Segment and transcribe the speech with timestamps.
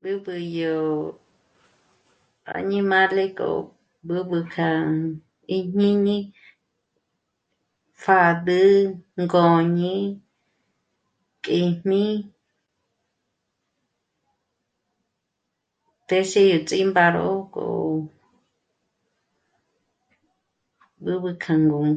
[0.00, 0.76] B'ǘb'ü yo
[2.54, 3.50] 'áñimale k'o
[4.06, 4.86] b'ǘbü jân
[5.56, 6.16] í jñìñi
[8.00, 8.62] pjàd'ü
[9.24, 9.94] ngö̀ñi
[11.44, 12.04] k'îjmi
[16.08, 17.66] tèxi í ts'ímbaro k'o
[21.02, 21.96] b'ǘb'ü k'a ngùmü